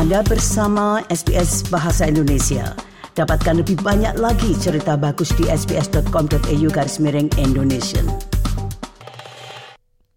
[0.00, 2.72] Anda bersama SBS Bahasa Indonesia.
[3.12, 8.00] Dapatkan lebih banyak lagi cerita bagus di sbs.com.au garis miring Indonesia.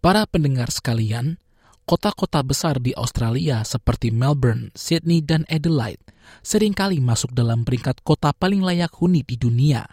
[0.00, 1.36] Para pendengar sekalian,
[1.84, 6.00] kota-kota besar di Australia seperti Melbourne, Sydney, dan Adelaide
[6.40, 9.84] sering kali masuk dalam peringkat kota paling layak huni di dunia.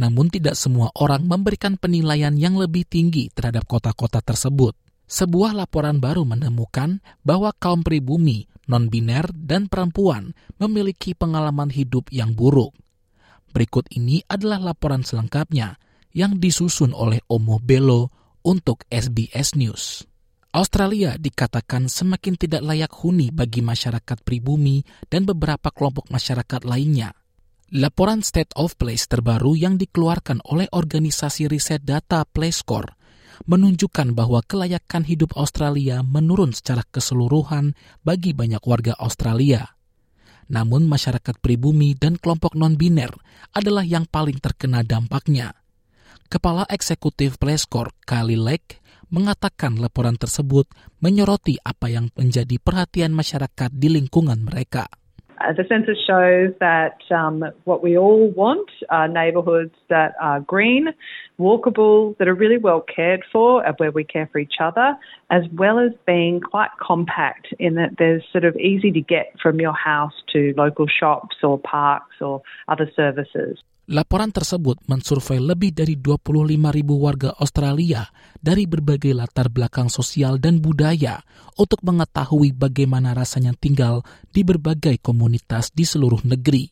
[0.00, 4.72] Namun tidak semua orang memberikan penilaian yang lebih tinggi terhadap kota-kota tersebut.
[5.10, 12.70] Sebuah laporan baru menemukan bahwa kaum pribumi, non-biner, dan perempuan memiliki pengalaman hidup yang buruk.
[13.50, 15.82] Berikut ini adalah laporan selengkapnya
[16.14, 18.14] yang disusun oleh Omo Belo
[18.46, 20.06] untuk SBS News.
[20.54, 27.10] Australia dikatakan semakin tidak layak huni bagi masyarakat pribumi dan beberapa kelompok masyarakat lainnya.
[27.74, 32.99] Laporan State of Place terbaru yang dikeluarkan oleh organisasi riset data PlayScore
[33.48, 37.72] menunjukkan bahwa kelayakan hidup Australia menurun secara keseluruhan
[38.04, 39.76] bagi banyak warga Australia.
[40.50, 43.14] Namun masyarakat pribumi dan kelompok non-biner
[43.54, 45.54] adalah yang paling terkena dampaknya.
[46.26, 50.70] Kepala Eksekutif PlayScore, Kali Lake, mengatakan laporan tersebut
[51.02, 54.86] menyoroti apa yang menjadi perhatian masyarakat di lingkungan mereka.
[55.40, 60.88] Uh, the census shows that um, what we all want are neighbourhoods that are green,
[61.38, 64.94] walkable, that are really well cared for, where we care for each other,
[65.30, 69.60] as well as being quite compact in that there's sort of easy to get from
[69.60, 73.58] your house to local shops or parks or other services.
[73.90, 78.06] Laporan tersebut mensurvei lebih dari 25 ribu warga Australia
[78.38, 81.18] dari berbagai latar belakang sosial dan budaya
[81.58, 86.70] untuk mengetahui bagaimana rasanya tinggal di berbagai komunitas di seluruh negeri.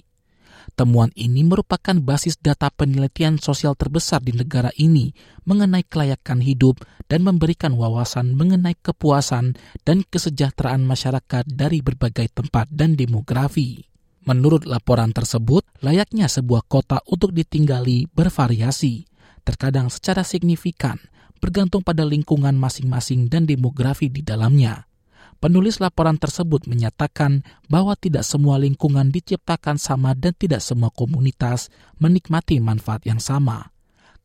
[0.78, 5.10] Temuan ini merupakan basis data penelitian sosial terbesar di negara ini
[5.42, 6.78] mengenai kelayakan hidup
[7.10, 13.82] dan memberikan wawasan mengenai kepuasan dan kesejahteraan masyarakat dari berbagai tempat dan demografi.
[14.22, 19.07] Menurut laporan tersebut, layaknya sebuah kota untuk ditinggali bervariasi,
[19.47, 20.99] terkadang secara signifikan,
[21.39, 24.88] bergantung pada lingkungan masing-masing dan demografi di dalamnya.
[25.38, 31.71] Penulis laporan tersebut menyatakan bahwa tidak semua lingkungan diciptakan sama dan tidak semua komunitas
[32.03, 33.71] menikmati manfaat yang sama.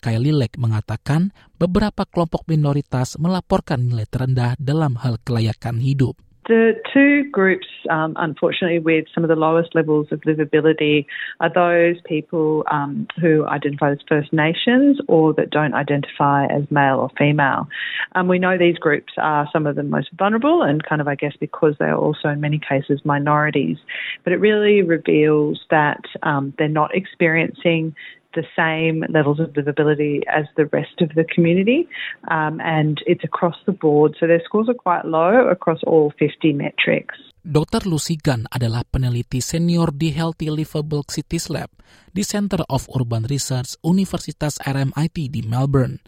[0.02, 1.32] Kylie Lake mengatakan
[1.62, 6.18] beberapa kelompok minoritas melaporkan nilai terendah dalam hal kelayakan hidup.
[6.48, 11.06] The two groups, um, unfortunately, with some of the lowest levels of livability
[11.40, 17.00] are those people um, who identify as First Nations or that don't identify as male
[17.00, 17.70] or female.
[18.16, 21.16] Um, we know these groups are some of the most vulnerable and kind of, I
[21.16, 23.78] guess, because they are also in many cases minorities.
[24.26, 27.96] But it really reveals that um, they're not experiencing
[28.34, 31.88] the same levels of livability as the rest of the community,
[32.30, 34.16] um, and it's across the board.
[34.20, 37.16] So their scores are quite low across all 50 metrics.
[37.44, 37.84] Dr.
[37.84, 41.68] Lucy Gunn adalah peneliti senior di Healthy Livable Cities Lab
[42.16, 46.00] di Center of Urban Research Universitas RMIT di Melbourne.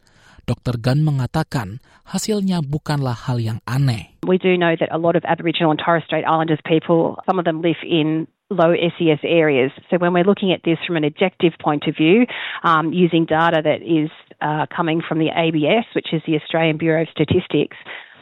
[0.45, 0.77] Dr.
[0.77, 4.13] Gunn mengatakan hasilnya bukanlah hal yang aneh.
[4.23, 7.45] We do know that a lot of Aboriginal and Torres Strait Islanders people, some of
[7.45, 9.71] them live in low SES areas.
[9.89, 12.25] So when we're looking at this from an objective point of view,
[12.63, 14.09] um, using data that is
[14.41, 17.77] uh, coming from the ABS, which is the Australian Bureau of Statistics,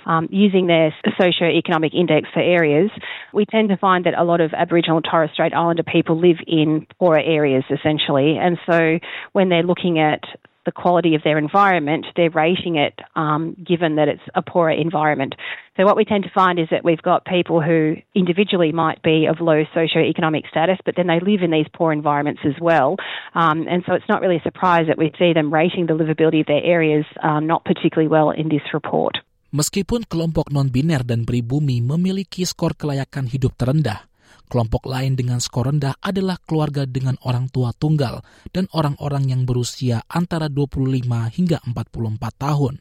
[0.06, 2.92] um, using their socio-economic index for areas,
[3.34, 6.38] we tend to find that a lot of Aboriginal and Torres Strait Islander people live
[6.46, 8.38] in poorer areas essentially.
[8.38, 9.00] And so
[9.32, 10.22] when they're looking at
[10.66, 15.36] the quality of their environment, they're rating it um, given that it's a poorer environment.
[15.76, 19.26] So what we tend to find is that we've got people who individually might be
[19.26, 22.96] of low socio-economic status, but then they live in these poor environments as well.
[23.34, 26.42] Um, and so it's not really a surprise that we see them rating the livability
[26.42, 29.18] of their areas um, not particularly well in this report.
[29.54, 34.02] Meskipun kelompok non-biner dan pribumi memiliki skor kelayakan hidup terendah,
[34.54, 38.22] Kelompok lain dengan skor rendah adalah keluarga dengan orang tua tunggal
[38.54, 41.74] dan orang-orang yang berusia antara 25 hingga 44
[42.38, 42.78] tahun.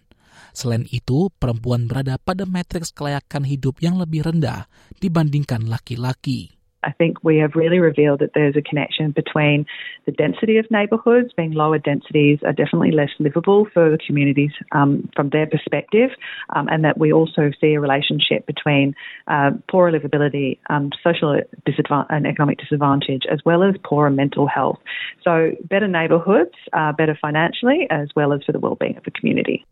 [0.53, 4.69] Selain itu, perempuan berada pada matriks kelayakan hidup yang lebih rendah
[5.01, 6.53] dibandingkan laki-laki.
[6.83, 9.67] I think we have really revealed that there's a connection between
[10.07, 15.09] the density of neighbourhoods, being lower densities are definitely less livable for the communities um,
[15.15, 16.11] from their perspective,
[16.55, 18.95] um, and that we also see a relationship between
[19.29, 24.79] uh, poorer livability, um, social disadvantage, and economic disadvantage, as well as poorer mental health.
[25.23, 29.65] So, better neighbourhoods are better financially as well as for the well-being of the community.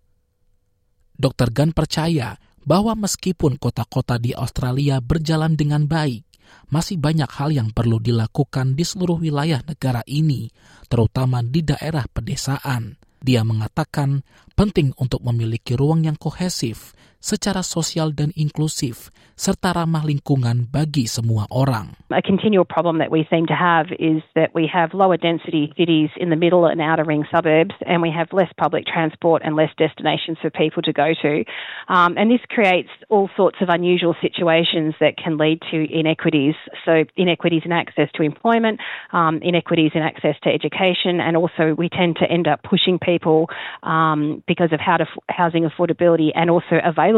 [1.20, 1.52] Dr.
[1.52, 6.24] Gunn percaya bahwa meskipun kota-kota di Australia berjalan dengan baik,
[6.70, 10.50] masih banyak hal yang perlu dilakukan di seluruh wilayah negara ini,
[10.86, 12.96] terutama di daerah pedesaan.
[13.20, 14.24] Dia mengatakan
[14.56, 21.44] penting untuk memiliki ruang yang kohesif secara sosial dan inklusif, serta ramah lingkungan bagi semua
[21.52, 21.92] orang.
[22.08, 26.08] A continual problem that we seem to have is that we have lower density cities
[26.16, 29.70] in the middle and outer ring suburbs, and we have less public transport and less
[29.76, 31.44] destinations for people to go to.
[31.92, 36.56] Um, and this creates all sorts of unusual situations that can lead to inequities.
[36.88, 38.80] So, inequities in access to employment,
[39.12, 43.48] um, inequities in access to education, and also we tend to end up pushing people
[43.84, 47.09] um, because of how to, housing affordability and also availability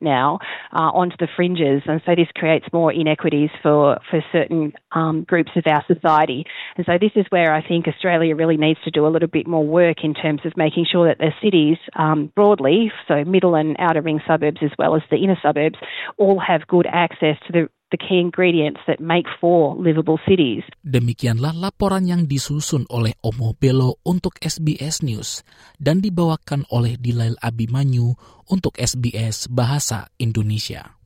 [0.00, 0.38] now
[0.72, 1.82] uh, onto the fringes.
[1.86, 6.44] And so this creates more inequities for, for certain um, groups of our society.
[6.76, 9.46] And so this is where I think Australia really needs to do a little bit
[9.46, 13.76] more work in terms of making sure that the cities um, broadly, so middle and
[13.78, 15.76] outer ring suburbs as well as the inner suburbs,
[16.16, 20.62] all have good access to the the key ingredients that make for livable cities.
[20.86, 25.42] Demikianlah laporan yang disusun oleh Omo Belo untuk SBS News
[25.78, 28.14] dan dibawakan oleh Dilail Abimanyu
[28.50, 30.96] untuk SBS Bahasa Indonesia.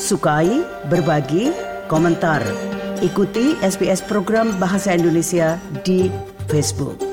[0.00, 1.52] Sukai, berbagi,
[1.90, 2.40] komentar.
[3.04, 6.08] Ikuti SBS program Bahasa Indonesia di
[6.48, 7.09] Facebook.